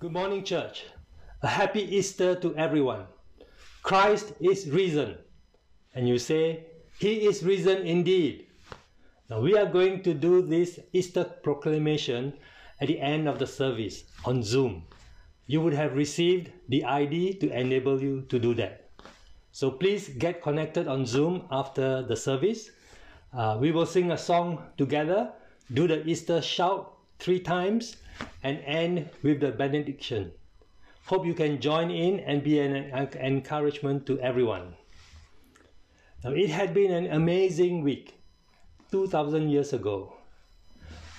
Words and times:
Good 0.00 0.12
morning, 0.12 0.44
church. 0.44 0.84
A 1.42 1.48
happy 1.48 1.82
Easter 1.82 2.36
to 2.36 2.54
everyone. 2.54 3.06
Christ 3.82 4.32
is 4.38 4.70
risen. 4.70 5.18
And 5.92 6.06
you 6.06 6.18
say, 6.18 6.66
He 7.00 7.26
is 7.26 7.42
risen 7.42 7.84
indeed. 7.84 8.46
Now 9.28 9.40
we 9.40 9.58
are 9.58 9.66
going 9.66 10.04
to 10.04 10.14
do 10.14 10.40
this 10.40 10.78
Easter 10.92 11.24
proclamation 11.24 12.34
at 12.80 12.86
the 12.86 13.00
end 13.00 13.26
of 13.26 13.40
the 13.40 13.46
service 13.48 14.04
on 14.24 14.44
Zoom. 14.44 14.84
You 15.48 15.62
would 15.62 15.74
have 15.74 15.96
received 15.96 16.52
the 16.68 16.84
ID 16.84 17.34
to 17.40 17.50
enable 17.50 18.00
you 18.00 18.22
to 18.28 18.38
do 18.38 18.54
that. 18.54 18.90
So 19.50 19.68
please 19.68 20.10
get 20.10 20.42
connected 20.42 20.86
on 20.86 21.06
Zoom 21.06 21.42
after 21.50 22.02
the 22.02 22.14
service. 22.14 22.70
Uh, 23.36 23.58
we 23.60 23.72
will 23.72 23.86
sing 23.86 24.12
a 24.12 24.18
song 24.18 24.62
together, 24.76 25.32
do 25.74 25.88
the 25.88 26.06
Easter 26.06 26.40
shout 26.40 26.94
three 27.18 27.40
times, 27.40 27.96
and 28.42 28.60
end 28.64 29.10
with 29.22 29.40
the 29.40 29.50
benediction. 29.50 30.32
Hope 31.06 31.24
you 31.24 31.34
can 31.34 31.60
join 31.60 31.90
in 31.90 32.20
and 32.20 32.42
be 32.42 32.60
an 32.60 32.74
encouragement 33.16 34.06
to 34.06 34.20
everyone. 34.20 34.74
Now, 36.22 36.30
it 36.30 36.50
had 36.50 36.74
been 36.74 36.92
an 36.92 37.12
amazing 37.12 37.82
week 37.82 38.14
2000 38.90 39.48
years 39.48 39.72
ago. 39.72 40.12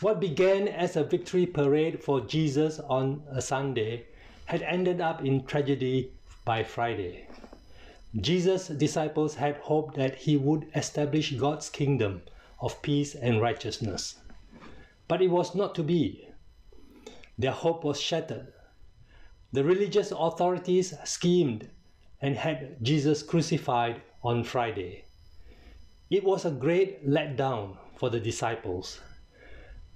What 0.02 0.20
began 0.20 0.68
as 0.68 0.96
a 0.96 1.04
victory 1.04 1.46
parade 1.46 2.04
for 2.04 2.22
Jesus 2.22 2.80
on 2.80 3.24
a 3.30 3.42
Sunday 3.42 4.06
had 4.46 4.62
ended 4.62 5.02
up 5.02 5.26
in 5.26 5.46
tragedy 5.46 6.14
by 6.46 6.64
Friday. 6.64 7.28
Jesus' 8.16 8.70
disciples 8.70 9.36
had 9.36 9.58
hoped 9.58 9.96
that 9.96 10.16
he 10.16 10.38
would 10.38 10.68
establish 10.74 11.34
God's 11.34 11.70
kingdom 11.70 12.22
of 12.60 12.82
peace 12.82 13.14
and 13.14 13.42
righteousness. 13.42 14.16
But 15.08 15.22
it 15.22 15.30
was 15.30 15.54
not 15.54 15.76
to 15.76 15.84
be. 15.84 16.29
Their 17.40 17.52
hope 17.54 17.86
was 17.86 18.02
shattered. 18.02 18.52
The 19.54 19.64
religious 19.64 20.12
authorities 20.12 20.94
schemed 21.06 21.70
and 22.22 22.36
had 22.36 22.84
Jesus 22.84 23.24
crucified 23.24 24.02
on 24.22 24.44
Friday. 24.44 25.06
It 26.10 26.26
was 26.26 26.44
a 26.44 26.52
great 26.52 27.08
letdown 27.08 27.78
for 27.96 28.10
the 28.10 28.20
disciples. 28.20 29.00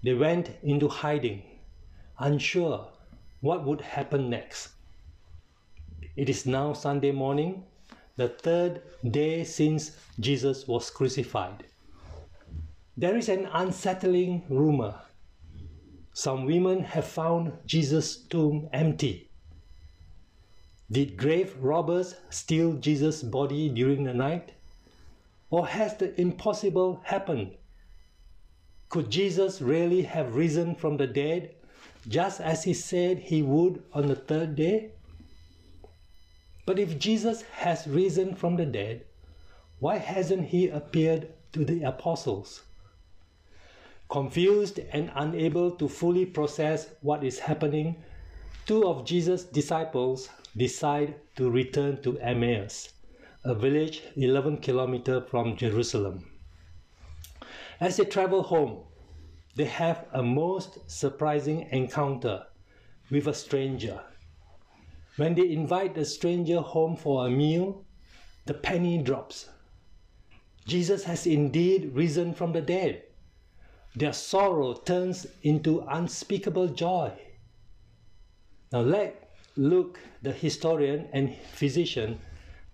They 0.03 0.13
went 0.13 0.51
into 0.63 0.87
hiding, 0.87 1.43
unsure 2.17 2.87
what 3.41 3.65
would 3.65 3.81
happen 3.81 4.29
next. 4.29 4.69
It 6.15 6.29
is 6.29 6.45
now 6.45 6.71
Sunday 6.71 7.11
morning, 7.11 7.65
the 8.15 8.29
third 8.29 8.83
day 9.11 9.43
since 9.43 9.97
Jesus 10.17 10.65
was 10.65 10.89
crucified. 10.89 11.65
There 12.95 13.17
is 13.17 13.27
an 13.27 13.49
unsettling 13.51 14.43
rumor 14.47 14.95
some 16.13 16.45
women 16.45 16.83
have 16.83 17.07
found 17.07 17.53
Jesus' 17.65 18.15
tomb 18.15 18.69
empty. 18.71 19.31
Did 20.91 21.17
grave 21.17 21.55
robbers 21.59 22.15
steal 22.29 22.73
Jesus' 22.73 23.23
body 23.23 23.67
during 23.67 24.03
the 24.03 24.13
night? 24.13 24.51
Or 25.49 25.65
has 25.65 25.97
the 25.97 26.19
impossible 26.21 27.01
happened? 27.03 27.57
Could 28.89 29.09
Jesus 29.09 29.59
really 29.59 30.03
have 30.03 30.35
risen 30.35 30.75
from 30.75 30.97
the 30.97 31.07
dead 31.07 31.55
just 32.07 32.39
as 32.39 32.63
he 32.63 32.75
said 32.75 33.17
he 33.17 33.41
would 33.41 33.81
on 33.91 34.05
the 34.05 34.15
third 34.15 34.55
day? 34.55 34.91
But 36.67 36.77
if 36.77 36.99
Jesus 36.99 37.41
has 37.57 37.87
risen 37.87 38.35
from 38.35 38.55
the 38.55 38.67
dead, 38.67 39.05
why 39.79 39.97
hasn't 39.97 40.49
he 40.49 40.69
appeared 40.69 41.29
to 41.53 41.65
the 41.65 41.81
apostles? 41.81 42.61
Confused 44.13 44.77
and 44.91 45.11
unable 45.15 45.71
to 45.71 45.89
fully 45.89 46.23
process 46.23 46.85
what 47.01 47.23
is 47.23 47.39
happening, 47.39 47.95
two 48.67 48.85
of 48.85 49.05
Jesus' 49.05 49.43
disciples 49.43 50.29
decide 50.55 51.15
to 51.35 51.49
return 51.49 51.99
to 52.03 52.19
Emmaus, 52.19 52.93
a 53.43 53.55
village 53.55 54.03
11 54.15 54.57
kilometers 54.57 55.23
from 55.31 55.57
Jerusalem. 55.57 56.29
As 57.79 57.97
they 57.97 58.05
travel 58.05 58.43
home, 58.43 58.83
they 59.55 59.65
have 59.65 60.05
a 60.13 60.21
most 60.21 60.77
surprising 60.85 61.67
encounter 61.71 62.45
with 63.09 63.25
a 63.25 63.33
stranger. 63.33 63.99
When 65.15 65.33
they 65.33 65.49
invite 65.49 65.95
the 65.95 66.05
stranger 66.05 66.59
home 66.61 66.95
for 66.97 67.25
a 67.25 67.31
meal, 67.31 67.83
the 68.45 68.53
penny 68.53 68.99
drops. 68.99 69.49
Jesus 70.67 71.03
has 71.05 71.25
indeed 71.25 71.95
risen 71.95 72.35
from 72.35 72.53
the 72.53 72.61
dead 72.61 73.05
their 73.95 74.13
sorrow 74.13 74.73
turns 74.73 75.27
into 75.43 75.81
unspeakable 75.89 76.69
joy. 76.69 77.11
Now 78.71 78.81
let 78.81 79.31
Luke, 79.55 79.99
the 80.21 80.31
historian 80.31 81.07
and 81.13 81.35
physician, 81.53 82.19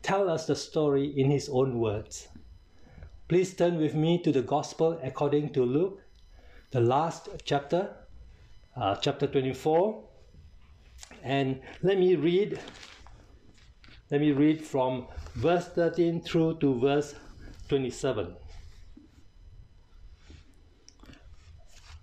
tell 0.02 0.30
us 0.30 0.46
the 0.46 0.56
story 0.56 1.14
in 1.18 1.30
his 1.30 1.50
own 1.50 1.80
words. 1.80 2.30
Please 3.28 3.54
turn 3.54 3.78
with 3.78 3.94
me 3.94 4.22
to 4.24 4.32
the 4.32 4.42
Gospel 4.42 5.00
according 5.04 5.52
to 5.54 5.64
Luke, 5.64 6.02
the 6.72 6.80
last 6.80 7.30
chapter, 7.44 7.96
uh, 8.76 8.96
chapter 8.96 9.28
24. 9.28 10.04
And 11.24 11.62
let 11.84 12.00
me 12.00 12.16
read 12.16 12.60
let 14.12 14.22
me 14.22 14.32
read 14.32 14.66
from 14.66 15.06
verse 15.36 15.68
13 15.68 16.22
through 16.22 16.58
to 16.60 16.80
verse 16.80 17.14
27. 17.68 18.36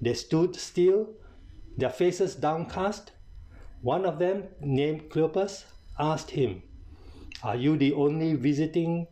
They 0.00 0.14
stood 0.14 0.56
still, 0.56 1.08
their 1.76 1.90
faces 1.90 2.34
downcast. 2.34 3.12
One 3.82 4.04
of 4.04 4.18
them, 4.18 4.44
named 4.60 5.10
Cleopas, 5.10 5.64
asked 5.98 6.30
him, 6.30 6.62
Are 7.42 7.56
you 7.56 7.76
the 7.76 7.92
only 7.92 8.34
visiting 8.34 9.06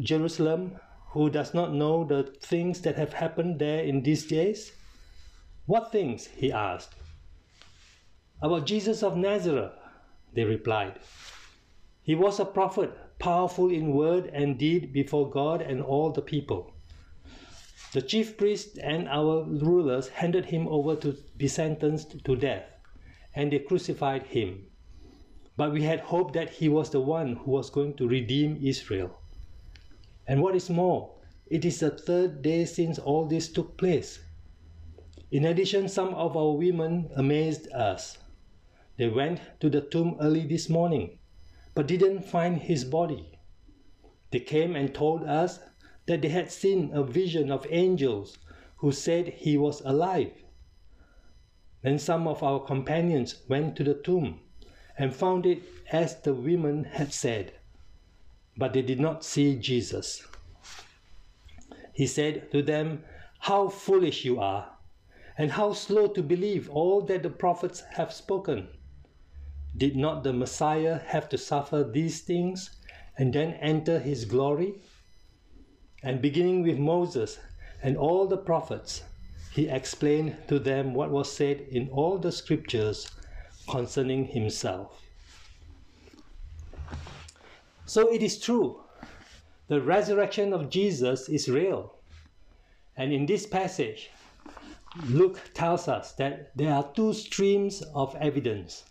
Jerusalem 0.00 0.78
who 1.10 1.30
does 1.30 1.54
not 1.54 1.72
know 1.72 2.04
the 2.04 2.22
things 2.42 2.80
that 2.82 2.96
have 2.96 3.14
happened 3.14 3.58
there 3.58 3.82
in 3.82 4.02
these 4.02 4.26
days? 4.26 4.72
What 5.66 5.92
things? 5.92 6.26
he 6.26 6.52
asked. 6.52 6.94
About 8.40 8.66
Jesus 8.66 9.02
of 9.02 9.16
Nazareth, 9.16 9.72
they 10.32 10.44
replied. 10.44 10.98
He 12.02 12.14
was 12.14 12.38
a 12.38 12.44
prophet, 12.44 12.90
powerful 13.18 13.70
in 13.70 13.92
word 13.92 14.30
and 14.32 14.58
deed 14.58 14.92
before 14.92 15.28
God 15.28 15.60
and 15.60 15.82
all 15.82 16.10
the 16.10 16.22
people. 16.22 16.72
The 17.92 18.02
chief 18.02 18.36
priests 18.36 18.76
and 18.78 19.08
our 19.08 19.44
rulers 19.44 20.08
handed 20.08 20.46
him 20.46 20.68
over 20.68 20.94
to 20.96 21.16
be 21.36 21.48
sentenced 21.48 22.22
to 22.22 22.36
death, 22.36 22.64
and 23.34 23.50
they 23.50 23.60
crucified 23.60 24.24
him. 24.26 24.66
But 25.56 25.72
we 25.72 25.82
had 25.82 26.00
hoped 26.00 26.34
that 26.34 26.50
he 26.50 26.68
was 26.68 26.90
the 26.90 27.00
one 27.00 27.36
who 27.36 27.50
was 27.50 27.70
going 27.70 27.94
to 27.94 28.06
redeem 28.06 28.60
Israel. 28.62 29.18
And 30.26 30.42
what 30.42 30.54
is 30.54 30.68
more, 30.68 31.14
it 31.46 31.64
is 31.64 31.80
the 31.80 31.90
third 31.90 32.42
day 32.42 32.66
since 32.66 32.98
all 32.98 33.24
this 33.24 33.48
took 33.50 33.78
place. 33.78 34.20
In 35.30 35.46
addition, 35.46 35.88
some 35.88 36.14
of 36.14 36.36
our 36.36 36.52
women 36.52 37.10
amazed 37.16 37.72
us. 37.72 38.18
They 38.98 39.08
went 39.08 39.40
to 39.60 39.70
the 39.70 39.80
tomb 39.80 40.16
early 40.20 40.46
this 40.46 40.68
morning, 40.68 41.18
but 41.74 41.86
didn't 41.86 42.26
find 42.26 42.58
his 42.58 42.84
body. 42.84 43.38
They 44.30 44.40
came 44.40 44.76
and 44.76 44.94
told 44.94 45.24
us 45.24 45.60
that 46.08 46.22
they 46.22 46.28
had 46.28 46.50
seen 46.50 46.90
a 46.94 47.04
vision 47.04 47.52
of 47.52 47.66
angels 47.70 48.38
who 48.78 48.90
said 48.90 49.28
he 49.28 49.58
was 49.58 49.82
alive. 49.82 50.32
Then 51.82 51.98
some 51.98 52.26
of 52.26 52.42
our 52.42 52.60
companions 52.60 53.42
went 53.46 53.76
to 53.76 53.84
the 53.84 53.94
tomb 53.94 54.40
and 54.98 55.14
found 55.14 55.44
it 55.44 55.62
as 55.92 56.16
the 56.22 56.32
women 56.32 56.84
had 56.84 57.12
said, 57.12 57.52
but 58.56 58.72
they 58.72 58.82
did 58.82 58.98
not 58.98 59.22
see 59.22 59.54
Jesus. 59.54 60.26
He 61.92 62.06
said 62.06 62.50
to 62.52 62.62
them, 62.62 63.04
How 63.40 63.68
foolish 63.68 64.24
you 64.24 64.40
are, 64.40 64.70
and 65.36 65.52
how 65.52 65.74
slow 65.74 66.08
to 66.08 66.22
believe 66.22 66.70
all 66.70 67.02
that 67.02 67.22
the 67.22 67.30
prophets 67.30 67.82
have 67.92 68.12
spoken. 68.12 68.68
Did 69.76 69.94
not 69.94 70.24
the 70.24 70.32
Messiah 70.32 71.00
have 71.06 71.28
to 71.28 71.38
suffer 71.38 71.84
these 71.84 72.22
things 72.22 72.70
and 73.18 73.32
then 73.32 73.52
enter 73.54 73.98
his 73.98 74.24
glory? 74.24 74.74
And 76.02 76.22
beginning 76.22 76.62
with 76.62 76.78
Moses 76.78 77.38
and 77.82 77.96
all 77.96 78.26
the 78.26 78.36
prophets, 78.36 79.02
he 79.52 79.68
explained 79.68 80.36
to 80.48 80.58
them 80.58 80.94
what 80.94 81.10
was 81.10 81.30
said 81.30 81.60
in 81.70 81.88
all 81.88 82.18
the 82.18 82.30
scriptures 82.30 83.10
concerning 83.68 84.26
himself. 84.26 85.02
So 87.86 88.12
it 88.12 88.22
is 88.22 88.38
true. 88.38 88.80
The 89.68 89.80
resurrection 89.80 90.52
of 90.52 90.70
Jesus 90.70 91.28
is 91.28 91.48
real. 91.48 91.94
And 92.96 93.12
in 93.12 93.26
this 93.26 93.46
passage, 93.46 94.10
Luke 95.06 95.40
tells 95.54 95.88
us 95.88 96.12
that 96.12 96.56
there 96.56 96.72
are 96.72 96.90
two 96.94 97.12
streams 97.12 97.82
of 97.94 98.14
evidence. 98.16 98.84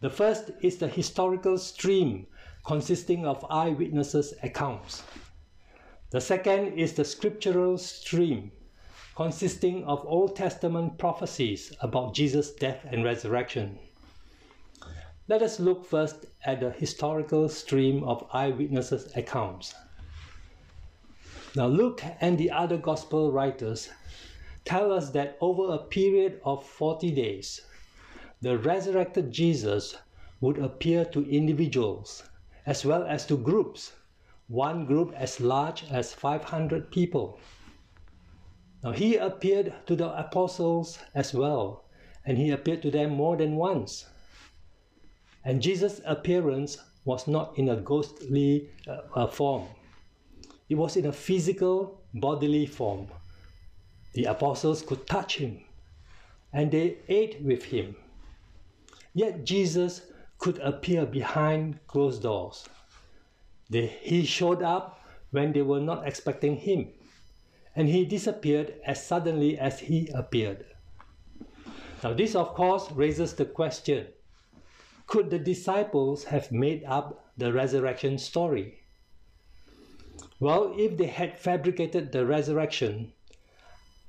The 0.00 0.10
first 0.10 0.50
is 0.62 0.78
the 0.78 0.88
historical 0.88 1.58
stream 1.58 2.26
consisting 2.64 3.26
of 3.26 3.44
eyewitnesses' 3.50 4.34
accounts. 4.42 5.02
The 6.10 6.20
second 6.22 6.78
is 6.78 6.94
the 6.94 7.04
scriptural 7.04 7.76
stream 7.76 8.50
consisting 9.14 9.84
of 9.84 10.06
Old 10.06 10.36
Testament 10.36 10.96
prophecies 10.96 11.72
about 11.82 12.14
Jesus' 12.14 12.52
death 12.52 12.86
and 12.90 13.04
resurrection. 13.04 13.78
Let 15.28 15.42
us 15.42 15.60
look 15.60 15.84
first 15.84 16.24
at 16.46 16.60
the 16.60 16.70
historical 16.70 17.50
stream 17.50 18.04
of 18.04 18.26
eyewitnesses' 18.32 19.14
accounts. 19.14 19.74
Now, 21.54 21.66
Luke 21.66 22.02
and 22.20 22.38
the 22.38 22.52
other 22.52 22.78
gospel 22.78 23.30
writers 23.30 23.90
tell 24.64 24.90
us 24.90 25.10
that 25.10 25.36
over 25.42 25.74
a 25.74 25.84
period 25.84 26.40
of 26.42 26.64
40 26.64 27.10
days, 27.10 27.60
the 28.40 28.56
resurrected 28.56 29.30
Jesus 29.30 29.96
would 30.40 30.58
appear 30.58 31.04
to 31.06 31.28
individuals 31.28 32.22
as 32.64 32.86
well 32.86 33.02
as 33.04 33.26
to 33.26 33.36
groups, 33.36 33.92
one 34.48 34.86
group 34.86 35.12
as 35.14 35.40
large 35.40 35.84
as 35.90 36.12
500 36.12 36.90
people. 36.90 37.38
Now, 38.82 38.92
he 38.92 39.16
appeared 39.16 39.74
to 39.86 39.96
the 39.96 40.16
apostles 40.18 40.98
as 41.14 41.34
well, 41.34 41.84
and 42.24 42.38
he 42.38 42.50
appeared 42.50 42.82
to 42.82 42.90
them 42.90 43.10
more 43.10 43.36
than 43.36 43.56
once. 43.56 44.06
And 45.44 45.62
Jesus' 45.62 46.00
appearance 46.04 46.78
was 47.04 47.26
not 47.26 47.56
in 47.58 47.68
a 47.68 47.76
ghostly 47.76 48.70
uh, 48.86 49.00
uh, 49.14 49.26
form, 49.26 49.66
it 50.68 50.74
was 50.76 50.96
in 50.96 51.06
a 51.06 51.12
physical, 51.12 52.02
bodily 52.12 52.66
form. 52.66 53.08
The 54.12 54.24
apostles 54.24 54.82
could 54.82 55.06
touch 55.06 55.36
him 55.36 55.64
and 56.52 56.70
they 56.70 56.98
ate 57.08 57.40
with 57.42 57.64
him. 57.64 57.96
Yet 59.14 59.44
Jesus 59.44 60.02
could 60.38 60.58
appear 60.58 61.06
behind 61.06 61.78
closed 61.86 62.22
doors. 62.22 62.68
They, 63.70 63.86
he 63.86 64.24
showed 64.24 64.62
up 64.62 65.00
when 65.30 65.52
they 65.52 65.62
were 65.62 65.80
not 65.80 66.06
expecting 66.06 66.56
him, 66.56 66.88
and 67.76 67.88
he 67.88 68.04
disappeared 68.04 68.74
as 68.84 69.06
suddenly 69.06 69.58
as 69.58 69.80
he 69.80 70.08
appeared. 70.14 70.64
Now, 72.02 72.14
this 72.14 72.34
of 72.34 72.54
course 72.54 72.90
raises 72.92 73.34
the 73.34 73.44
question 73.44 74.06
could 75.08 75.30
the 75.30 75.38
disciples 75.38 76.24
have 76.24 76.52
made 76.52 76.84
up 76.84 77.32
the 77.36 77.50
resurrection 77.50 78.18
story? 78.18 78.80
Well, 80.38 80.74
if 80.76 80.98
they 80.98 81.06
had 81.06 81.38
fabricated 81.38 82.12
the 82.12 82.26
resurrection, 82.26 83.12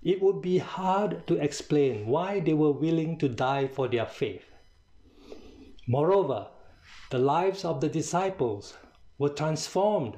it 0.03 0.21
would 0.21 0.41
be 0.41 0.57
hard 0.57 1.25
to 1.27 1.35
explain 1.35 2.07
why 2.07 2.41
they 2.41 2.53
were 2.53 2.73
willing 2.73 3.17
to 3.19 3.29
die 3.29 3.67
for 3.67 3.87
their 3.87 4.05
faith. 4.05 4.43
Moreover, 5.87 6.47
the 7.11 7.19
lives 7.19 7.63
of 7.63 7.79
the 7.79 7.89
disciples 7.89 8.75
were 9.19 9.29
transformed. 9.29 10.17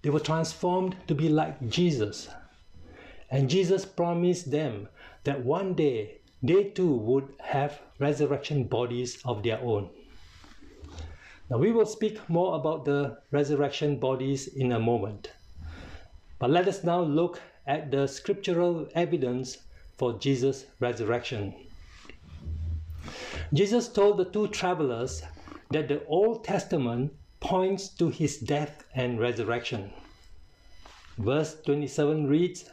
They 0.00 0.10
were 0.10 0.20
transformed 0.20 0.96
to 1.08 1.14
be 1.14 1.28
like 1.28 1.68
Jesus. 1.68 2.28
And 3.30 3.50
Jesus 3.50 3.84
promised 3.84 4.50
them 4.50 4.88
that 5.24 5.44
one 5.44 5.74
day 5.74 6.20
they 6.42 6.64
too 6.70 6.94
would 6.94 7.34
have 7.40 7.80
resurrection 7.98 8.64
bodies 8.64 9.20
of 9.24 9.42
their 9.42 9.60
own. 9.60 9.90
Now, 11.50 11.58
we 11.58 11.72
will 11.72 11.86
speak 11.86 12.28
more 12.28 12.54
about 12.56 12.84
the 12.84 13.18
resurrection 13.30 13.98
bodies 13.98 14.48
in 14.48 14.72
a 14.72 14.78
moment. 14.78 15.32
But 16.38 16.50
let 16.50 16.68
us 16.68 16.84
now 16.84 17.00
look 17.00 17.40
at 17.66 17.90
the 17.90 18.06
scriptural 18.06 18.88
evidence 18.94 19.58
for 19.96 20.18
Jesus' 20.18 20.66
resurrection. 20.78 21.54
Jesus 23.52 23.88
told 23.88 24.18
the 24.18 24.26
two 24.26 24.46
travelers 24.48 25.22
that 25.70 25.88
the 25.88 26.04
Old 26.06 26.44
Testament 26.44 27.12
points 27.48 27.88
to 27.88 28.10
his 28.10 28.36
death 28.36 28.84
and 28.94 29.18
resurrection. 29.18 29.90
Verse 31.16 31.56
27 31.64 32.26
reads, 32.26 32.68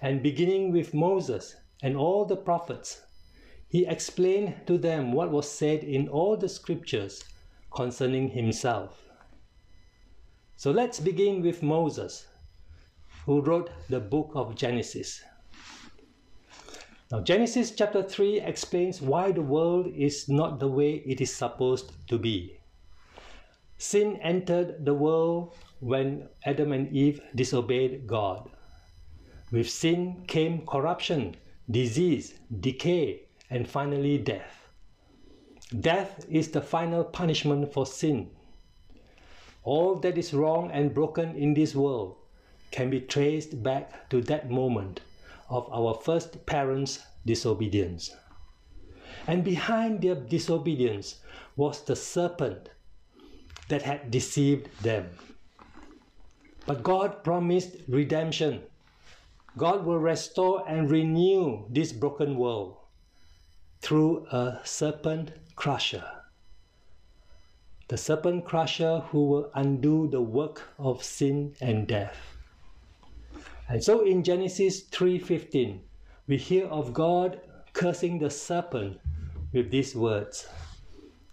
And 0.00 0.22
beginning 0.22 0.70
with 0.70 0.94
Moses 0.94 1.56
and 1.82 1.96
all 1.96 2.24
the 2.24 2.36
prophets, 2.36 3.00
he 3.66 3.84
explained 3.84 4.54
to 4.68 4.78
them 4.78 5.10
what 5.10 5.32
was 5.32 5.50
said 5.50 5.82
in 5.82 6.06
all 6.06 6.36
the 6.36 6.48
scriptures 6.48 7.24
concerning 7.74 8.28
himself. 8.28 9.02
So 10.54 10.70
let's 10.70 11.00
begin 11.00 11.42
with 11.42 11.60
Moses, 11.60 12.28
who 13.26 13.40
wrote 13.40 13.70
the 13.88 13.98
book 13.98 14.30
of 14.36 14.54
Genesis. 14.54 15.24
Now, 17.10 17.20
Genesis 17.20 17.72
chapter 17.72 18.04
3 18.04 18.42
explains 18.42 19.02
why 19.02 19.32
the 19.32 19.42
world 19.42 19.88
is 19.88 20.28
not 20.28 20.60
the 20.60 20.68
way 20.68 21.02
it 21.04 21.20
is 21.20 21.34
supposed 21.34 21.90
to 22.06 22.16
be. 22.16 22.60
Sin 23.84 24.16
entered 24.22 24.86
the 24.86 24.94
world 24.94 25.54
when 25.78 26.30
Adam 26.46 26.72
and 26.72 26.90
Eve 26.90 27.20
disobeyed 27.34 28.06
God. 28.06 28.48
With 29.52 29.68
sin 29.68 30.24
came 30.26 30.66
corruption, 30.66 31.36
disease, 31.70 32.32
decay, 32.60 33.28
and 33.50 33.68
finally 33.68 34.16
death. 34.16 34.68
Death 35.78 36.24
is 36.30 36.48
the 36.48 36.62
final 36.62 37.04
punishment 37.04 37.74
for 37.74 37.84
sin. 37.84 38.30
All 39.64 39.96
that 39.96 40.16
is 40.16 40.32
wrong 40.32 40.70
and 40.70 40.94
broken 40.94 41.36
in 41.36 41.52
this 41.52 41.74
world 41.74 42.16
can 42.70 42.88
be 42.88 43.02
traced 43.02 43.62
back 43.62 44.08
to 44.08 44.22
that 44.22 44.50
moment 44.50 45.02
of 45.50 45.68
our 45.70 45.92
first 45.92 46.46
parents' 46.46 47.00
disobedience. 47.26 48.16
And 49.26 49.44
behind 49.44 50.00
their 50.00 50.14
disobedience 50.14 51.20
was 51.54 51.82
the 51.82 51.94
serpent 51.96 52.70
that 53.68 53.82
had 53.82 54.10
deceived 54.10 54.68
them. 54.82 55.08
But 56.66 56.82
God 56.82 57.22
promised 57.22 57.76
redemption. 57.88 58.62
God 59.56 59.84
will 59.84 59.98
restore 59.98 60.64
and 60.68 60.90
renew 60.90 61.64
this 61.68 61.92
broken 61.92 62.36
world 62.36 62.76
through 63.80 64.26
a 64.32 64.60
serpent 64.64 65.32
crusher. 65.56 66.04
The 67.88 67.98
serpent 67.98 68.44
crusher 68.46 69.00
who 69.10 69.26
will 69.28 69.50
undo 69.54 70.08
the 70.08 70.22
work 70.22 70.62
of 70.78 71.04
sin 71.04 71.54
and 71.60 71.86
death. 71.86 72.16
And 73.68 73.84
so 73.84 74.04
in 74.04 74.24
Genesis 74.24 74.82
3:15, 74.84 75.80
we 76.26 76.38
hear 76.38 76.66
of 76.66 76.92
God 76.94 77.40
cursing 77.74 78.18
the 78.18 78.30
serpent 78.30 79.00
with 79.52 79.70
these 79.70 79.94
words. 79.94 80.48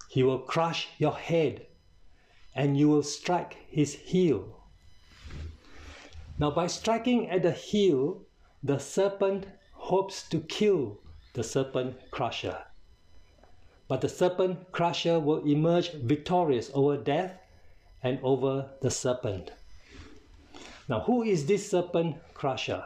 He 0.09 0.23
will 0.23 0.39
crush 0.39 0.89
your 0.97 1.15
head 1.15 1.67
and 2.55 2.77
you 2.77 2.89
will 2.89 3.03
strike 3.03 3.57
his 3.69 3.93
heel. 3.93 4.63
Now, 6.37 6.51
by 6.51 6.67
striking 6.67 7.29
at 7.29 7.43
the 7.43 7.51
heel, 7.51 8.23
the 8.63 8.79
serpent 8.79 9.47
hopes 9.73 10.27
to 10.29 10.39
kill 10.39 10.99
the 11.33 11.43
serpent 11.43 11.97
crusher 12.11 12.57
but 13.91 13.99
the 13.99 14.07
serpent 14.07 14.71
crusher 14.71 15.19
will 15.19 15.45
emerge 15.45 15.91
victorious 15.91 16.71
over 16.73 16.95
death 16.95 17.37
and 18.01 18.17
over 18.23 18.69
the 18.81 18.89
serpent. 18.89 19.51
Now, 20.87 21.01
who 21.01 21.23
is 21.23 21.45
this 21.45 21.69
serpent 21.69 22.15
crusher? 22.33 22.85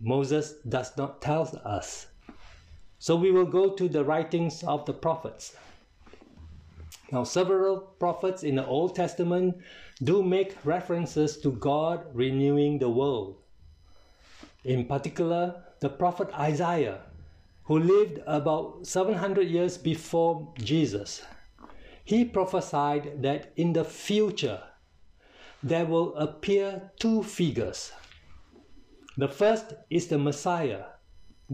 Moses 0.00 0.54
does 0.68 0.96
not 0.96 1.22
tell 1.22 1.48
us. 1.64 2.08
So 2.98 3.14
we 3.14 3.30
will 3.30 3.46
go 3.46 3.76
to 3.76 3.88
the 3.88 4.02
writings 4.02 4.64
of 4.64 4.86
the 4.86 4.92
prophets. 4.92 5.54
Now, 7.12 7.24
several 7.24 7.78
prophets 7.78 8.42
in 8.42 8.56
the 8.56 8.66
Old 8.66 8.96
Testament 8.96 9.58
do 10.02 10.22
make 10.22 10.56
references 10.64 11.36
to 11.42 11.52
God 11.52 12.06
renewing 12.14 12.78
the 12.78 12.88
world. 12.88 13.36
In 14.64 14.86
particular, 14.86 15.62
the 15.80 15.90
prophet 15.90 16.30
Isaiah 16.32 17.02
who 17.64 17.78
lived 17.78 18.20
about 18.26 18.86
700 18.86 19.46
years 19.46 19.76
before 19.76 20.52
Jesus, 20.58 21.22
he 22.02 22.24
prophesied 22.24 23.22
that 23.22 23.52
in 23.56 23.74
the 23.74 23.84
future 23.84 24.62
there 25.62 25.84
will 25.84 26.14
appear 26.16 26.90
two 26.98 27.22
figures. 27.22 27.92
The 29.18 29.28
first 29.28 29.74
is 29.90 30.08
the 30.08 30.18
Messiah, 30.18 30.84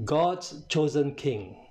God's 0.05 0.65
chosen 0.69 1.15
king. 1.15 1.68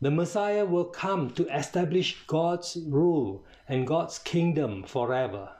The 0.00 0.10
Messiah 0.10 0.64
will 0.64 0.86
come 0.86 1.30
to 1.30 1.46
establish 1.54 2.24
God's 2.26 2.78
rule 2.86 3.44
and 3.68 3.86
God's 3.86 4.18
kingdom 4.18 4.82
forever. 4.82 5.50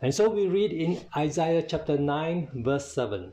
And 0.00 0.14
so 0.14 0.28
we 0.28 0.46
read 0.46 0.72
in 0.72 1.00
Isaiah 1.16 1.62
chapter 1.62 1.96
9, 1.96 2.50
verse 2.64 2.92
7 2.92 3.32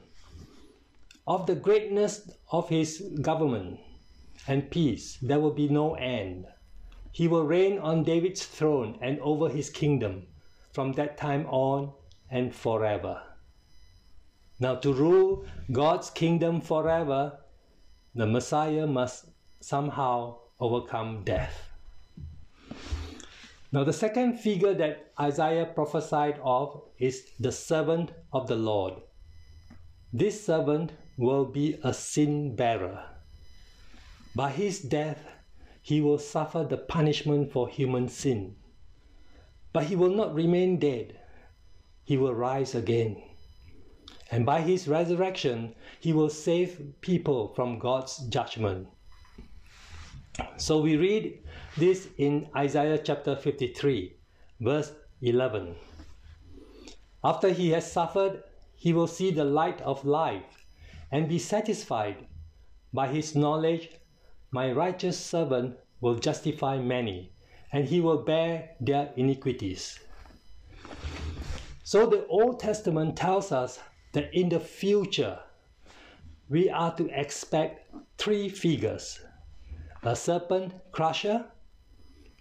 of 1.28 1.46
the 1.46 1.56
greatness 1.56 2.30
of 2.52 2.70
his 2.70 3.02
government 3.22 3.80
and 4.48 4.70
peace, 4.72 5.18
there 5.22 5.40
will 5.40 5.54
be 5.54 5.70
no 5.70 5.94
end. 5.96 6.46
he 7.12 7.28
will 7.28 7.46
reign 7.46 7.78
on 7.80 8.04
David's 8.04 8.46
throne 8.46 8.98
and 9.02 9.20
over 9.20 9.50
his 9.50 9.70
kingdom 9.70 10.28
from 10.72 10.94
that 10.94 11.18
time 11.18 11.46
on 11.48 11.92
and 12.30 12.56
forever. 12.56 13.22
Now, 14.60 14.76
to 14.76 14.94
rule 14.94 15.46
God's 15.72 16.10
kingdom 16.10 16.62
forever, 16.62 17.40
the 18.16 18.28
Messiah 18.28 18.88
must 18.88 19.26
somehow 19.62 20.38
overcome 20.60 21.24
death. 21.24 21.70
Now, 23.72 23.86
the 23.86 23.94
second 23.94 24.38
figure 24.38 24.74
that 24.74 25.14
Isaiah 25.20 25.66
prophesied 25.66 26.40
of 26.44 26.82
is 26.98 27.30
the 27.40 27.54
servant 27.54 28.12
of 28.34 28.48
the 28.48 28.58
Lord. 28.58 28.96
This 30.12 30.46
servant 30.46 30.92
will 31.18 31.46
be 31.46 31.80
a 31.84 31.94
sin 31.94 32.56
bearer. 32.56 33.06
By 34.36 34.52
his 34.52 34.82
death, 34.82 35.20
he 35.82 36.02
will 36.02 36.20
suffer 36.20 36.64
the 36.64 36.78
punishment 36.78 37.52
for 37.52 37.70
human 37.70 38.10
sin. 38.10 38.56
But 39.72 39.86
he 39.86 39.96
will 39.96 40.14
not 40.14 40.36
remain 40.36 40.80
dead, 40.80 41.18
he 42.04 42.18
will 42.18 42.36
rise 42.36 42.76
again. 42.76 43.24
And 44.30 44.46
by 44.46 44.62
his 44.62 44.88
resurrection, 44.88 45.76
he 46.00 46.12
will 46.12 46.30
save 46.30 46.94
people 47.02 47.54
from 47.56 47.80
God's 47.80 48.18
judgment. 48.28 48.88
So 50.58 50.80
we 50.80 50.98
read 50.98 51.40
this 51.78 52.08
in 52.18 52.48
Isaiah 52.56 52.98
chapter 52.98 53.36
53, 53.36 54.16
verse 54.60 54.92
11. 55.22 55.76
After 57.24 57.50
he 57.50 57.70
has 57.72 57.92
suffered, 57.92 58.44
he 58.76 58.94
will 58.94 59.08
see 59.08 59.32
the 59.32 59.44
light 59.44 59.82
of 59.82 60.06
life 60.06 60.66
and 61.12 61.28
be 61.28 61.40
satisfied. 61.40 62.28
By 62.94 63.08
his 63.08 63.36
knowledge, 63.36 63.90
my 64.52 64.72
righteous 64.72 65.20
servant 65.20 65.78
will 66.02 66.16
justify 66.16 66.78
many, 66.80 67.32
and 67.72 67.86
he 67.86 68.02
will 68.02 68.24
bear 68.24 68.72
their 68.80 69.12
iniquities. 69.16 70.00
So 71.84 72.06
the 72.06 72.26
Old 72.28 72.60
Testament 72.60 73.16
tells 73.16 73.52
us 73.52 73.80
that 74.14 74.34
in 74.34 74.50
the 74.50 74.60
future, 74.60 75.40
we 76.50 76.70
are 76.70 76.96
to 76.96 77.08
expect 77.18 77.94
three 78.18 78.50
figures 78.50 79.20
a 80.04 80.16
serpent 80.16 80.74
crusher, 80.92 81.46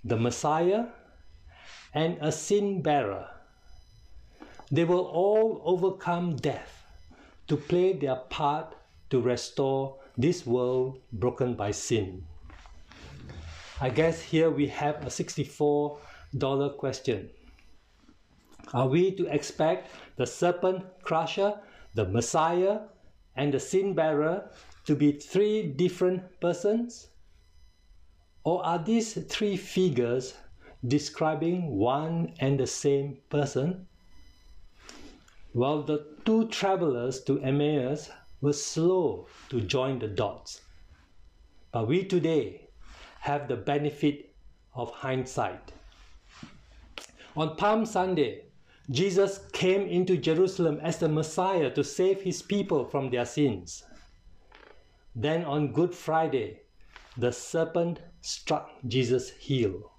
the 0.02 0.16
Messiah, 0.16 0.86
and 1.92 2.16
a 2.20 2.32
sin 2.32 2.80
bearer. 2.80 3.28
They 4.70 4.84
will 4.84 5.04
all 5.04 5.60
overcome 5.64 6.36
death 6.36 6.86
to 7.48 7.56
play 7.56 7.92
their 7.92 8.16
part 8.16 8.74
to 9.10 9.20
restore 9.20 9.98
this 10.16 10.46
world 10.46 11.00
broken 11.12 11.54
by 11.54 11.72
sin. 11.72 12.24
I 13.80 13.90
guess 13.90 14.22
here 14.22 14.50
we 14.50 14.68
have 14.68 15.02
a 15.02 15.10
$64 15.10 16.78
question. 16.78 17.30
Are 18.72 18.86
we 18.86 19.10
to 19.16 19.26
expect 19.26 19.90
the 20.16 20.26
serpent 20.26 20.84
crusher, 21.02 21.60
the 21.94 22.06
Messiah, 22.06 22.80
and 23.36 23.52
the 23.52 23.60
sin 23.60 23.94
bearer 23.94 24.48
to 24.86 24.94
be 24.94 25.12
three 25.12 25.66
different 25.66 26.40
persons? 26.40 27.09
Or 28.44 28.64
are 28.64 28.78
these 28.78 29.14
three 29.24 29.56
figures 29.56 30.34
describing 30.86 31.76
one 31.76 32.34
and 32.40 32.58
the 32.58 32.66
same 32.66 33.18
person? 33.28 33.86
Well, 35.52 35.82
the 35.82 36.06
two 36.24 36.48
travelers 36.48 37.22
to 37.24 37.40
Emmaus 37.40 38.10
were 38.40 38.52
slow 38.52 39.26
to 39.50 39.60
join 39.60 39.98
the 39.98 40.08
dots. 40.08 40.62
But 41.72 41.88
we 41.88 42.04
today 42.04 42.68
have 43.20 43.48
the 43.48 43.56
benefit 43.56 44.34
of 44.74 44.90
hindsight. 44.90 45.72
On 47.36 47.56
Palm 47.56 47.84
Sunday, 47.84 48.44
Jesus 48.90 49.40
came 49.52 49.82
into 49.82 50.16
Jerusalem 50.16 50.80
as 50.82 50.98
the 50.98 51.08
Messiah 51.08 51.70
to 51.74 51.84
save 51.84 52.22
his 52.22 52.42
people 52.42 52.84
from 52.84 53.10
their 53.10 53.26
sins. 53.26 53.84
Then 55.14 55.44
on 55.44 55.72
Good 55.72 55.94
Friday, 55.94 56.62
the 57.16 57.32
serpent 57.32 58.00
struck 58.20 58.70
Jesus' 58.86 59.30
heel. 59.30 59.92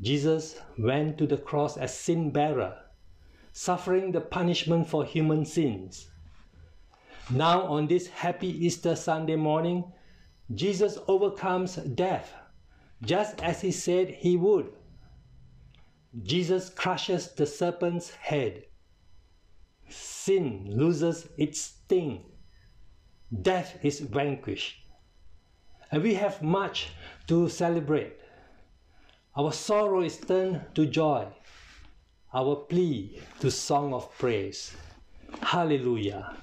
Jesus 0.00 0.60
went 0.78 1.16
to 1.18 1.26
the 1.26 1.38
cross 1.38 1.76
as 1.76 1.98
sin 1.98 2.30
bearer, 2.30 2.76
suffering 3.52 4.12
the 4.12 4.20
punishment 4.20 4.88
for 4.88 5.04
human 5.04 5.44
sins. 5.44 6.08
Now, 7.30 7.62
on 7.62 7.86
this 7.86 8.08
happy 8.08 8.48
Easter 8.48 8.94
Sunday 8.94 9.36
morning, 9.36 9.84
Jesus 10.54 10.98
overcomes 11.08 11.76
death 11.76 12.32
just 13.02 13.42
as 13.42 13.60
he 13.60 13.72
said 13.72 14.08
he 14.10 14.36
would. 14.36 14.72
Jesus 16.22 16.70
crushes 16.70 17.32
the 17.32 17.46
serpent's 17.46 18.10
head. 18.10 18.64
Sin 19.88 20.66
loses 20.70 21.28
its 21.36 21.60
sting. 21.60 22.24
Death 23.42 23.78
is 23.82 24.00
vanquished. 24.00 24.85
And 25.90 26.02
we 26.02 26.14
have 26.14 26.42
much 26.42 26.90
to 27.28 27.48
celebrate. 27.48 28.14
Our 29.36 29.52
sorrow 29.52 30.00
is 30.00 30.16
turned 30.16 30.60
to 30.74 30.86
joy, 30.86 31.26
our 32.32 32.56
plea 32.56 33.20
to 33.40 33.50
song 33.50 33.92
of 33.92 34.10
praise. 34.18 34.74
Hallelujah. 35.42 36.36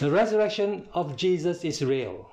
The 0.00 0.10
resurrection 0.10 0.88
of 0.92 1.16
Jesus 1.16 1.64
is 1.64 1.84
real. 1.84 2.30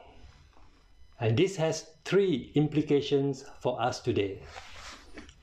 And 1.19 1.37
this 1.37 1.55
has 1.55 1.91
three 2.03 2.51
implications 2.55 3.45
for 3.59 3.81
us 3.81 3.99
today. 4.01 4.41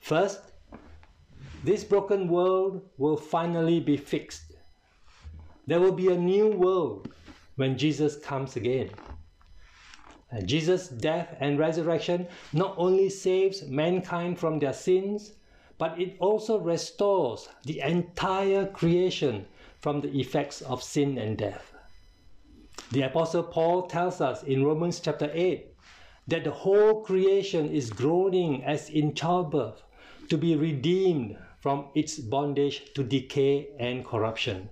First, 0.00 0.40
this 1.64 1.84
broken 1.84 2.28
world 2.28 2.82
will 2.98 3.16
finally 3.16 3.80
be 3.80 3.96
fixed. 3.96 4.52
There 5.66 5.80
will 5.80 5.92
be 5.92 6.08
a 6.08 6.18
new 6.18 6.48
world 6.48 7.14
when 7.56 7.78
Jesus 7.78 8.16
comes 8.16 8.56
again. 8.56 8.90
And 10.32 10.48
Jesus' 10.48 10.88
death 10.88 11.36
and 11.40 11.58
resurrection 11.58 12.26
not 12.54 12.74
only 12.78 13.10
saves 13.10 13.62
mankind 13.68 14.38
from 14.38 14.58
their 14.58 14.72
sins, 14.72 15.32
but 15.76 16.00
it 16.00 16.16
also 16.20 16.58
restores 16.58 17.50
the 17.64 17.80
entire 17.80 18.66
creation 18.66 19.44
from 19.80 20.00
the 20.00 20.08
effects 20.18 20.62
of 20.62 20.82
sin 20.82 21.18
and 21.18 21.36
death. 21.36 21.74
The 22.92 23.02
Apostle 23.02 23.42
Paul 23.42 23.82
tells 23.88 24.20
us 24.22 24.42
in 24.42 24.64
Romans 24.64 25.00
chapter 25.00 25.30
8 25.32 25.66
that 26.28 26.44
the 26.44 26.50
whole 26.50 27.02
creation 27.02 27.70
is 27.70 27.90
groaning 27.90 28.64
as 28.64 28.88
in 28.88 29.14
childbirth 29.14 29.82
to 30.30 30.38
be 30.38 30.56
redeemed 30.56 31.36
from 31.60 31.88
its 31.94 32.18
bondage 32.18 32.92
to 32.94 33.04
decay 33.04 33.68
and 33.78 34.04
corruption. 34.04 34.70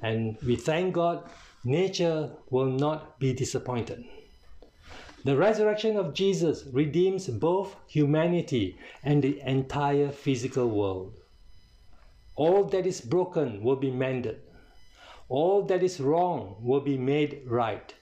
And 0.00 0.36
we 0.44 0.56
thank 0.56 0.94
God, 0.94 1.30
nature 1.64 2.30
will 2.50 2.66
not 2.66 3.20
be 3.20 3.32
disappointed. 3.32 4.04
The 5.24 5.36
resurrection 5.36 5.96
of 5.96 6.14
Jesus 6.14 6.64
redeems 6.72 7.28
both 7.28 7.76
humanity 7.86 8.78
and 9.02 9.22
the 9.22 9.40
entire 9.40 10.10
physical 10.10 10.68
world. 10.68 11.14
All 12.34 12.64
that 12.64 12.86
is 12.86 13.00
broken 13.00 13.62
will 13.62 13.76
be 13.76 13.90
mended 13.90 14.40
all 15.32 15.62
that 15.62 15.82
is 15.82 15.98
wrong 15.98 16.56
will 16.60 16.82
be 16.82 16.98
made 16.98 17.40
right. 17.46 17.94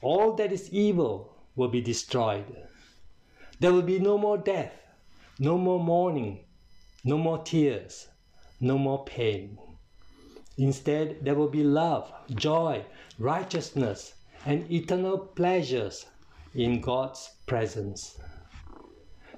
All 0.00 0.32
that 0.36 0.52
is 0.52 0.72
evil 0.72 1.36
will 1.54 1.68
be 1.68 1.82
destroyed. 1.82 2.46
There 3.60 3.74
will 3.74 3.82
be 3.82 3.98
no 3.98 4.16
more 4.16 4.38
death, 4.38 4.72
no 5.38 5.58
more 5.58 5.78
mourning, 5.78 6.46
no 7.04 7.18
more 7.18 7.42
tears, 7.42 8.08
no 8.58 8.78
more 8.78 9.04
pain. 9.04 9.58
Instead, 10.56 11.22
there 11.22 11.34
will 11.34 11.50
be 11.50 11.62
love, 11.62 12.10
joy, 12.34 12.86
righteousness, 13.18 14.14
and 14.46 14.70
eternal 14.72 15.18
pleasures 15.18 16.06
in 16.56 16.80
God's 16.80 17.30
presence. 17.46 18.18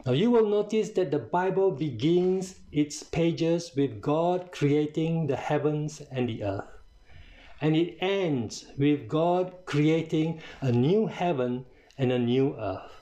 Now, 0.07 0.13
you 0.13 0.31
will 0.31 0.49
notice 0.49 0.91
that 0.91 1.11
the 1.11 1.19
Bible 1.19 1.71
begins 1.71 2.61
its 2.73 3.03
pages 3.03 3.73
with 3.77 4.01
God 4.01 4.53
creating 4.53 5.27
the 5.27 5.37
heavens 5.37 6.01
and 6.11 6.29
the 6.29 6.45
earth 6.45 6.79
and 7.61 7.77
it 7.77 7.97
ends 8.01 8.67
with 8.79 9.09
God 9.09 9.53
creating 9.67 10.41
a 10.61 10.71
new 10.71 11.07
heaven 11.07 11.65
and 11.97 12.13
a 12.13 12.19
new 12.19 12.57
earth. 12.59 12.93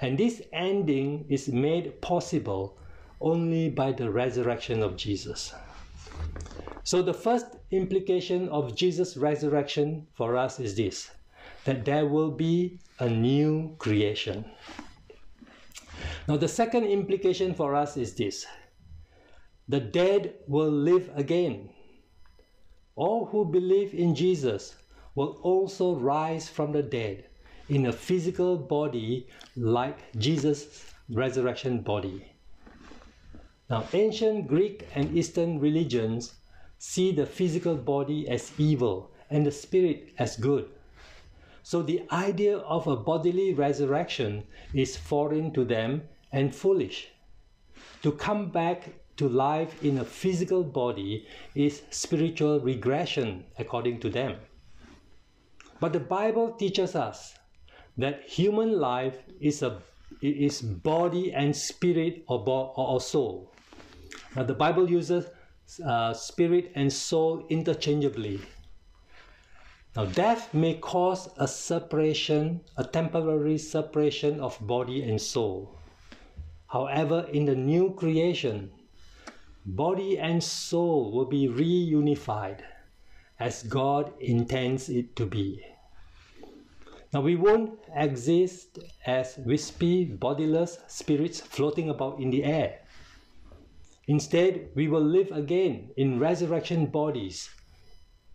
And 0.00 0.16
this 0.16 0.40
ending 0.52 1.26
is 1.28 1.48
made 1.48 2.00
possible 2.00 2.78
only 3.20 3.68
by 3.68 3.92
the 3.92 4.10
resurrection 4.10 4.82
of 4.82 4.96
Jesus. 4.96 5.52
So, 6.84 7.02
the 7.02 7.12
first 7.12 7.46
implication 7.70 8.48
of 8.48 8.74
Jesus' 8.74 9.16
resurrection 9.16 10.06
for 10.14 10.36
us 10.36 10.58
is 10.58 10.76
this 10.76 11.10
that 11.64 11.84
there 11.84 12.06
will 12.06 12.30
be 12.30 12.78
a 12.98 13.08
new 13.08 13.74
creation. 13.78 14.44
Now, 16.28 16.36
the 16.36 16.48
second 16.48 16.84
implication 16.84 17.54
for 17.54 17.74
us 17.74 17.96
is 17.96 18.14
this 18.14 18.46
the 19.68 19.80
dead 19.80 20.34
will 20.46 20.70
live 20.70 21.10
again 21.14 21.70
all 23.00 23.24
who 23.24 23.46
believe 23.46 23.94
in 23.94 24.14
Jesus 24.14 24.76
will 25.14 25.38
also 25.42 25.94
rise 25.94 26.50
from 26.50 26.72
the 26.72 26.82
dead 26.82 27.24
in 27.70 27.86
a 27.86 27.92
physical 27.92 28.58
body 28.58 29.26
like 29.56 30.12
Jesus' 30.18 30.84
resurrection 31.08 31.80
body. 31.80 32.32
Now, 33.70 33.86
ancient 33.94 34.48
Greek 34.48 34.86
and 34.94 35.16
Eastern 35.16 35.60
religions 35.60 36.34
see 36.78 37.10
the 37.12 37.24
physical 37.24 37.74
body 37.74 38.28
as 38.28 38.52
evil 38.58 39.12
and 39.30 39.46
the 39.46 39.52
spirit 39.52 40.12
as 40.18 40.36
good. 40.36 40.68
So, 41.70 41.82
the 41.82 42.02
idea 42.10 42.56
of 42.58 42.88
a 42.88 42.96
bodily 42.96 43.54
resurrection 43.54 44.42
is 44.74 44.96
foreign 44.96 45.52
to 45.52 45.64
them 45.64 46.02
and 46.32 46.52
foolish. 46.52 47.12
To 48.02 48.10
come 48.10 48.50
back 48.50 48.88
to 49.18 49.28
life 49.28 49.80
in 49.80 49.98
a 49.98 50.04
physical 50.04 50.64
body 50.64 51.28
is 51.54 51.82
spiritual 51.90 52.58
regression, 52.58 53.44
according 53.56 54.00
to 54.00 54.10
them. 54.10 54.38
But 55.78 55.92
the 55.92 56.00
Bible 56.00 56.54
teaches 56.54 56.96
us 56.96 57.36
that 57.96 58.24
human 58.24 58.80
life 58.80 59.18
is 59.40 59.62
a 59.62 59.80
is 60.20 60.60
body 60.60 61.32
and 61.32 61.54
spirit 61.54 62.24
or, 62.26 62.44
bo- 62.44 62.72
or 62.74 63.00
soul. 63.00 63.54
Now, 64.34 64.42
the 64.42 64.54
Bible 64.54 64.90
uses 64.90 65.26
uh, 65.86 66.14
spirit 66.14 66.72
and 66.74 66.92
soul 66.92 67.46
interchangeably. 67.48 68.40
Now, 69.96 70.04
death 70.04 70.54
may 70.54 70.74
cause 70.74 71.28
a 71.36 71.48
separation, 71.48 72.60
a 72.76 72.84
temporary 72.84 73.58
separation 73.58 74.38
of 74.38 74.56
body 74.60 75.02
and 75.02 75.20
soul. 75.20 75.74
However, 76.68 77.26
in 77.32 77.44
the 77.44 77.56
new 77.56 77.94
creation, 77.94 78.70
body 79.66 80.16
and 80.16 80.42
soul 80.42 81.10
will 81.10 81.24
be 81.24 81.48
reunified 81.48 82.60
as 83.40 83.64
God 83.64 84.12
intends 84.20 84.88
it 84.88 85.16
to 85.16 85.26
be. 85.26 85.60
Now, 87.12 87.22
we 87.22 87.34
won't 87.34 87.80
exist 87.96 88.78
as 89.04 89.36
wispy, 89.38 90.04
bodiless 90.04 90.78
spirits 90.86 91.40
floating 91.40 91.90
about 91.90 92.20
in 92.20 92.30
the 92.30 92.44
air. 92.44 92.78
Instead, 94.06 94.70
we 94.76 94.86
will 94.86 95.02
live 95.02 95.32
again 95.32 95.90
in 95.96 96.20
resurrection 96.20 96.86
bodies 96.86 97.50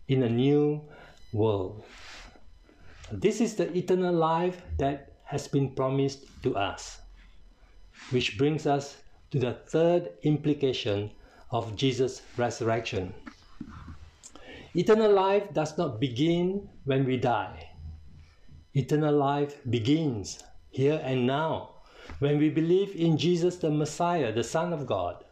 in 0.08 0.22
a 0.22 0.28
new 0.28 0.82
world. 1.36 1.84
This 3.12 3.40
is 3.40 3.54
the 3.54 3.70
eternal 3.76 4.14
life 4.14 4.62
that 4.78 5.12
has 5.24 5.46
been 5.46 5.74
promised 5.74 6.26
to 6.42 6.56
us. 6.56 6.98
Which 8.10 8.38
brings 8.38 8.66
us 8.66 8.96
to 9.30 9.38
the 9.38 9.54
third 9.68 10.10
implication 10.22 11.10
of 11.50 11.76
Jesus' 11.76 12.22
resurrection. 12.36 13.14
Eternal 14.74 15.12
life 15.12 15.52
does 15.52 15.78
not 15.78 16.00
begin 16.00 16.68
when 16.84 17.04
we 17.04 17.16
die. 17.16 17.70
Eternal 18.74 19.16
life 19.16 19.58
begins 19.70 20.42
here 20.70 21.00
and 21.02 21.26
now 21.26 21.76
when 22.18 22.38
we 22.38 22.50
believe 22.50 22.94
in 22.94 23.16
Jesus 23.16 23.56
the 23.56 23.70
Messiah, 23.70 24.32
the 24.32 24.44
Son 24.44 24.72
of 24.72 24.86
God. 24.86 25.24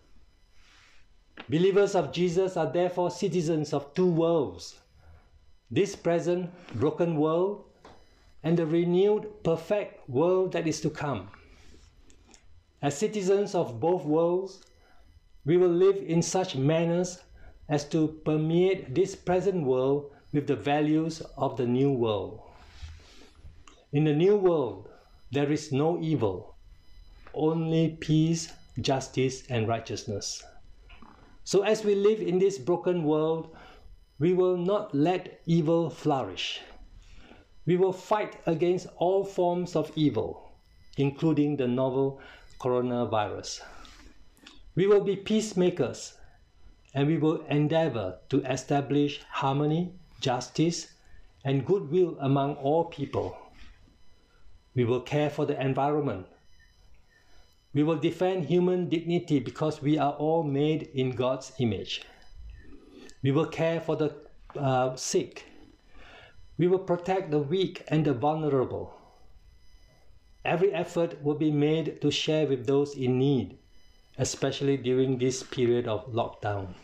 Believers 1.48 1.94
of 1.94 2.12
Jesus 2.12 2.56
are 2.56 2.72
therefore 2.72 3.10
citizens 3.10 3.72
of 3.72 3.92
two 3.94 4.10
worlds 4.10 4.78
this 5.74 5.96
present 5.96 6.48
broken 6.78 7.16
world 7.16 7.64
and 8.44 8.56
the 8.56 8.64
renewed 8.64 9.26
perfect 9.42 10.08
world 10.08 10.52
that 10.52 10.68
is 10.68 10.80
to 10.80 10.88
come. 10.88 11.28
As 12.80 12.96
citizens 12.96 13.54
of 13.56 13.80
both 13.80 14.04
worlds, 14.04 14.62
we 15.44 15.56
will 15.56 15.72
live 15.72 15.96
in 15.96 16.22
such 16.22 16.54
manners 16.54 17.18
as 17.68 17.84
to 17.88 18.20
permeate 18.24 18.94
this 18.94 19.16
present 19.16 19.64
world 19.64 20.12
with 20.32 20.46
the 20.46 20.54
values 20.54 21.22
of 21.36 21.56
the 21.56 21.66
new 21.66 21.90
world. 21.90 22.40
In 23.92 24.04
the 24.04 24.14
new 24.14 24.36
world, 24.36 24.88
there 25.32 25.50
is 25.50 25.72
no 25.72 25.98
evil, 26.00 26.54
only 27.32 27.96
peace, 28.00 28.52
justice, 28.80 29.42
and 29.48 29.66
righteousness. 29.66 30.44
So, 31.42 31.62
as 31.62 31.84
we 31.84 31.94
live 31.94 32.20
in 32.20 32.38
this 32.38 32.58
broken 32.58 33.04
world, 33.04 33.54
we 34.18 34.32
will 34.32 34.56
not 34.56 34.94
let 34.94 35.40
evil 35.46 35.90
flourish. 35.90 36.60
We 37.66 37.76
will 37.76 37.92
fight 37.92 38.36
against 38.46 38.86
all 38.96 39.24
forms 39.24 39.74
of 39.74 39.90
evil, 39.96 40.52
including 40.96 41.56
the 41.56 41.68
novel 41.68 42.20
coronavirus. 42.60 43.60
We 44.74 44.86
will 44.86 45.02
be 45.02 45.16
peacemakers 45.16 46.16
and 46.94 47.08
we 47.08 47.18
will 47.18 47.44
endeavor 47.46 48.18
to 48.28 48.42
establish 48.44 49.20
harmony, 49.30 49.94
justice, 50.20 50.88
and 51.44 51.66
goodwill 51.66 52.16
among 52.20 52.54
all 52.56 52.84
people. 52.84 53.36
We 54.74 54.84
will 54.84 55.00
care 55.00 55.30
for 55.30 55.46
the 55.46 55.60
environment 55.60 56.26
we 57.74 57.82
will 57.82 57.96
defend 57.96 58.44
human 58.44 58.88
dignity 58.88 59.40
because 59.40 59.82
we 59.82 59.98
are 59.98 60.12
all 60.12 60.44
made 60.44 60.90
in 60.94 61.10
God's 61.10 61.52
image. 61.58 62.02
We 63.24 63.32
will 63.32 63.46
care 63.46 63.80
for 63.80 63.96
the 63.96 64.14
uh, 64.54 64.94
sick. 64.94 65.46
We 66.58 66.68
will 66.68 66.78
protect 66.78 67.32
the 67.32 67.40
weak 67.40 67.82
and 67.88 68.04
the 68.04 68.14
vulnerable. 68.14 68.94
Every 70.44 70.72
effort 70.72 71.20
will 71.24 71.34
be 71.34 71.50
made 71.50 72.00
to 72.02 72.12
share 72.12 72.46
with 72.46 72.68
those 72.68 72.94
in 72.94 73.18
need, 73.18 73.58
especially 74.18 74.76
during 74.76 75.18
this 75.18 75.42
period 75.42 75.88
of 75.88 76.06
lockdown. 76.12 76.74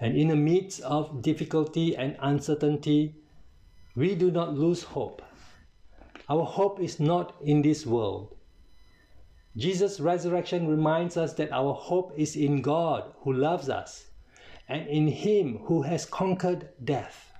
And 0.00 0.16
in 0.16 0.28
the 0.28 0.36
midst 0.36 0.80
of 0.80 1.22
difficulty 1.22 1.96
and 1.96 2.16
uncertainty, 2.18 3.14
we 3.94 4.16
do 4.16 4.32
not 4.32 4.54
lose 4.54 4.82
hope. 4.82 5.22
Our 6.28 6.44
hope 6.44 6.80
is 6.80 6.98
not 6.98 7.36
in 7.42 7.62
this 7.62 7.86
world, 7.86 8.34
Jesus' 9.56 10.00
resurrection 10.00 10.66
reminds 10.66 11.16
us 11.16 11.34
that 11.34 11.52
our 11.52 11.74
hope 11.74 12.12
is 12.16 12.34
in 12.34 12.60
God 12.60 13.12
who 13.20 13.32
loves 13.32 13.68
us 13.68 14.06
and 14.68 14.86
in 14.88 15.08
Him 15.08 15.58
who 15.64 15.82
has 15.82 16.06
conquered 16.06 16.68
death. 16.82 17.32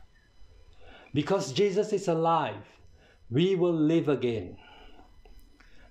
Because 1.13 1.53
Jesus 1.53 1.93
is 1.93 2.09
alive, 2.09 2.67
we 3.31 3.55
will 3.55 3.75
live 3.75 4.09
again. 4.09 4.57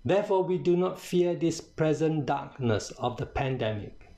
Therefore, 0.06 0.44
we 0.44 0.58
do 0.58 0.76
not 0.76 1.00
fear 1.00 1.34
this 1.34 1.62
present 1.62 2.26
darkness 2.26 2.92
of 2.98 3.18
the 3.18 3.26
pandemic. 3.26 4.10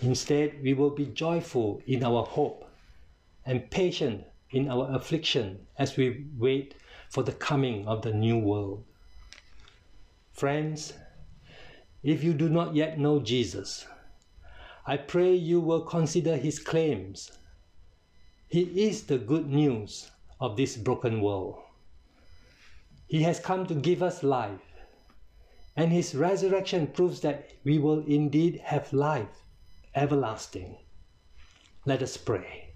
Instead, 0.00 0.62
we 0.62 0.72
will 0.72 0.90
be 0.90 1.06
joyful 1.06 1.82
in 1.86 2.04
our 2.04 2.24
hope 2.24 2.70
and 3.44 3.70
patient 3.70 4.24
in 4.50 4.70
our 4.70 4.94
affliction 4.94 5.66
as 5.78 5.96
we 5.96 6.26
wait 6.38 6.74
for 7.10 7.22
the 7.24 7.32
coming 7.32 7.86
of 7.88 8.02
the 8.02 8.12
new 8.12 8.38
world. 8.38 8.84
Friends, 10.32 10.92
if 12.02 12.22
you 12.22 12.32
do 12.34 12.48
not 12.48 12.74
yet 12.74 12.98
know 12.98 13.18
Jesus, 13.20 13.86
I 14.86 14.98
pray 14.98 15.34
you 15.34 15.60
will 15.60 15.80
consider 15.80 16.36
his 16.36 16.58
claims. 16.58 17.32
He 18.48 18.84
is 18.86 19.04
the 19.04 19.16
good 19.16 19.48
news 19.48 20.10
of 20.40 20.58
this 20.58 20.76
broken 20.76 21.22
world. 21.22 21.62
He 23.06 23.22
has 23.22 23.40
come 23.40 23.66
to 23.66 23.74
give 23.74 24.02
us 24.02 24.22
life, 24.22 24.60
and 25.74 25.90
his 25.90 26.14
resurrection 26.14 26.86
proves 26.86 27.20
that 27.20 27.50
we 27.64 27.78
will 27.78 28.04
indeed 28.06 28.60
have 28.64 28.92
life 28.92 29.42
everlasting. 29.94 30.76
Let 31.86 32.02
us 32.02 32.18
pray. 32.18 32.74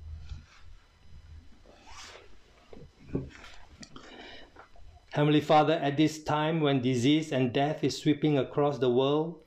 Heavenly 5.11 5.41
Father, 5.41 5.75
at 5.75 5.97
this 5.97 6.23
time 6.23 6.61
when 6.61 6.81
disease 6.81 7.33
and 7.33 7.53
death 7.53 7.85
is 7.85 7.99
sweeping 7.99 8.39
across 8.39 8.79
the 8.79 8.91
world, 8.91 9.41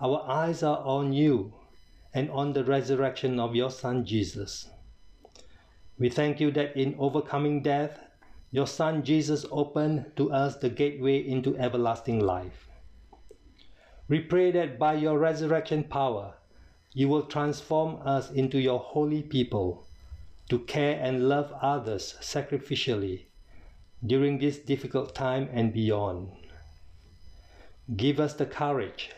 our 0.00 0.22
eyes 0.28 0.62
are 0.62 0.78
on 0.78 1.12
you 1.12 1.52
and 2.16 2.30
on 2.30 2.54
the 2.54 2.64
resurrection 2.64 3.38
of 3.38 3.54
your 3.54 3.70
Son 3.70 4.02
Jesus. 4.02 4.70
We 5.98 6.08
thank 6.08 6.40
you 6.40 6.50
that 6.52 6.74
in 6.74 6.96
overcoming 6.98 7.62
death, 7.62 7.98
your 8.50 8.66
Son 8.66 9.04
Jesus 9.04 9.44
opened 9.50 10.12
to 10.16 10.32
us 10.32 10.56
the 10.56 10.70
gateway 10.70 11.18
into 11.18 11.58
everlasting 11.58 12.20
life. 12.20 12.70
We 14.08 14.20
pray 14.20 14.50
that 14.52 14.78
by 14.78 14.94
your 14.94 15.18
resurrection 15.18 15.84
power, 15.84 16.32
you 16.94 17.06
will 17.06 17.24
transform 17.24 18.00
us 18.02 18.30
into 18.30 18.58
your 18.58 18.78
holy 18.78 19.20
people 19.20 19.86
to 20.48 20.60
care 20.60 20.98
and 20.98 21.28
love 21.28 21.52
others 21.60 22.14
sacrificially 22.22 23.26
during 24.06 24.38
this 24.38 24.56
difficult 24.56 25.14
time 25.14 25.50
and 25.52 25.70
beyond. 25.70 26.30
Give 27.94 28.18
us 28.18 28.32
the 28.32 28.46
courage 28.46 29.10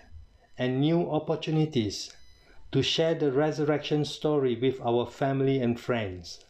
and 0.58 0.80
new 0.80 1.08
opportunities 1.08 2.12
to 2.72 2.82
share 2.82 3.14
the 3.14 3.32
resurrection 3.32 4.04
story 4.04 4.54
with 4.54 4.80
our 4.80 5.06
family 5.06 5.60
and 5.60 5.80
friends 5.80 6.44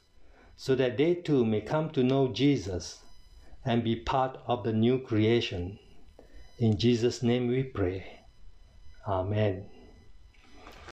so 0.56 0.74
that 0.74 0.96
they 0.96 1.14
too 1.14 1.44
may 1.44 1.60
come 1.60 1.90
to 1.90 2.02
know 2.02 2.28
Jesus 2.28 3.00
and 3.64 3.84
be 3.84 3.94
part 3.94 4.38
of 4.46 4.64
the 4.64 4.72
new 4.72 4.98
creation. 4.98 5.78
In 6.58 6.76
Jesus' 6.76 7.22
name 7.22 7.46
we 7.46 7.62
pray. 7.62 8.20
Amen. 9.06 9.66